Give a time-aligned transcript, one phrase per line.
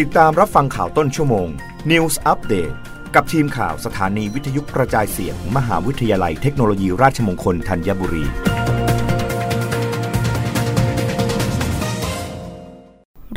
[0.00, 1.48] ติดตามรับฟังข่าวต้นชั่วโมง
[1.90, 2.74] News Update
[3.14, 8.24] กับทีมข่าวสถานีวิทยุกระจายเสียงมมหาวิทยาลัยเทคโนโลยีราชมงคลธัญบุรี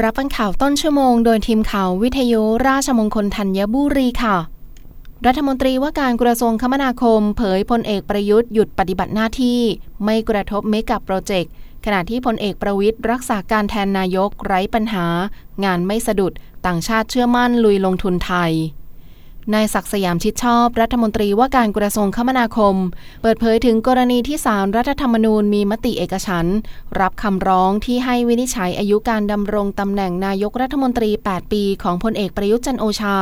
[0.03, 4.37] รับฟังข่าวต้นชั่วโมงโดยทีมข่าววิทยุราชมงคลธัญบุรีค่ะ
[5.25, 9.59] รัฐมนตรีว่าการกระทรวงคมนาคม เผยพลเอกประยุทธ์หยุดปฏิบัติหน้าที่
[10.03, 11.51] ไม่กระทบเมกับโปรเจกต์
[11.85, 15.05] ขณะที่พลเอกประวิทย์รักษาการแทนนายกไร้ปัญหา
[15.63, 16.33] งานไม่สะดุด
[16.65, 18.53] ต่างชาติเชื่อมั่นลุยลงทุนไทย
[19.53, 22.75] นายศักสยามชิดชอบ รัฐมนตรีว่าการกระทรวงคมนาคม
[23.21, 26.45] เปิดเผยถึงกรณีที่ศาลรัฐธรรมนูญมีมติเอกฉัน
[26.99, 33.17] รับคำร้องที่ให้วินิจฉัยอายุการดำรงตำแหน่งนายกรัฐมนตรี 8 ปีของพลเอกประยุทธ์จันโอชา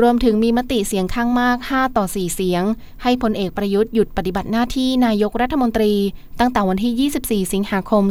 [0.00, 2.62] รวมถึงมีมติเสียงข้างมาก 5 ต่อ 4 เสียง
[3.02, 5.94] ให้พลเอกประยุทธ์หยุดปฏิบัติหน้าที่นายกรัฐมนตรี
[6.40, 7.10] ตั้งแต่วันที่
[7.44, 8.04] 24 สิงหาคม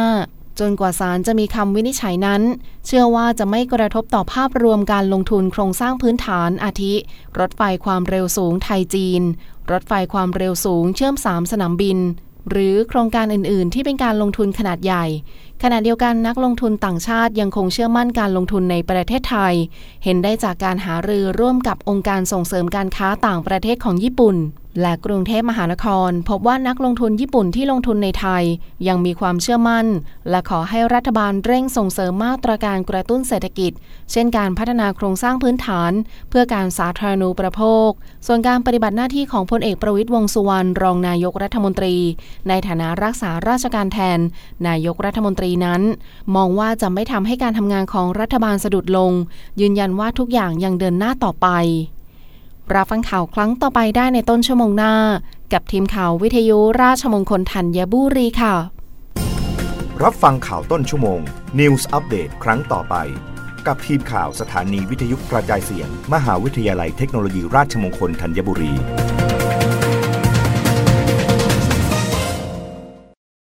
[0.00, 2.42] 2565 จนกว่าศาลจะมีคำวินิจฉัยนั้น
[2.86, 6.94] เชื่อว่าจะไม่กระทบต่อภาพรวมการลงทุนโครงสร้างพื้นฐานอาทิ
[7.38, 9.22] รถไฟความเร็วสูงไทยจีน
[9.72, 11.98] รถไฟความเร็วสูงเชื่อม 3 สนามบิน
[12.50, 15.04] หรือโครงการอื่น ๆ ที่เป็นการลงทุนขนาดใหญ่
[15.64, 19.54] ขณะเดียวกันนักลงทุนต่างชาติยังคงเชื่อมั่นการลงทุนในประเทศไทย
[20.04, 24.36] เห็นได้จากการหารือร่วมกับองค์การส่งเสริมการค้าต่างประเทศของญี่ปุ่น
[24.80, 28.44] และกรุงเทพมหานคร พบว่านักลงทุนญี่ปุ่นที่ลงทุนในไทย
[28.88, 29.86] ยังมีความเชื่อมั่น
[30.30, 33.72] และขอให้รัฐบาลเร่งส่งเสริมมาตรการกระตุ้นเศรษฐกิจ
[34.12, 35.92] เช่นการพัฒนาโครงสร้างพื้นฐาน
[36.30, 37.90] เพื่อการสาธารณูปโภค
[38.26, 41.94] ส่วนการปฏิบัติหน้าที่ของพลเอกประวิตยวงสุวรรณรองนายกรัฐมนตรี
[42.48, 44.18] ในฐานะรักษาราชการแทน
[44.68, 45.82] นายกรัฐมนตรีนั้น
[46.34, 49.12] มองว่าจะไม่ทำให้การทำงานของรัฐบาลสะดุดลง
[49.60, 51.48] ยืนยันว่าทุกอย่างยังเดินหน้าต่อไป
[52.74, 54.94] รับฟังข่าวครั้งต่อไปได้ในต้นชั่วโมงหน้า
[55.52, 58.54] กับทีมข่าววิทยุราชมงคลธัญบุรีค่ะ
[60.02, 61.20] รับฟังข่าวต้นชั่วโมง
[61.58, 62.94] News Update ครั้งต่อไป
[63.66, 68.72] กับทีมข่าวสถานีวิทยุกระจายเสียง มหาวิทยาลัยเทคโนโลยีราชมงคลธัญบุรี